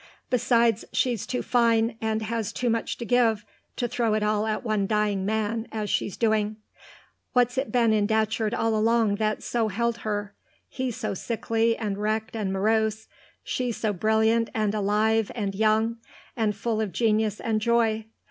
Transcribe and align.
Besides, 0.31 0.83
she's 0.91 1.27
too 1.27 1.43
fine, 1.43 1.95
and 2.01 2.23
has 2.23 2.51
too 2.51 2.71
much 2.71 2.97
to 2.97 3.05
give, 3.05 3.45
to 3.75 3.87
throw 3.87 4.15
it 4.15 4.23
all 4.23 4.47
at 4.47 4.63
one 4.63 4.87
dying 4.87 5.27
man, 5.27 5.67
as 5.71 5.91
she's 5.91 6.17
doing. 6.17 6.55
What's 7.33 7.55
it 7.55 7.71
been 7.71 7.93
in 7.93 8.07
Datcherd 8.07 8.55
all 8.57 8.75
along 8.75 9.17
that's 9.17 9.45
so 9.45 9.67
held 9.67 9.97
her 9.97 10.33
he 10.67 10.89
so 10.89 11.13
sickly 11.13 11.77
and 11.77 11.99
wrecked 11.99 12.35
and 12.35 12.51
morose, 12.51 13.07
she 13.43 13.71
so 13.71 13.93
brilliant 13.93 14.49
and 14.55 14.73
alive 14.73 15.31
and 15.35 15.53
young 15.53 15.97
and 16.35 16.55
full 16.55 16.81
of 16.81 16.91
genius 16.91 17.39
and 17.39 17.61
joy? 17.61 18.05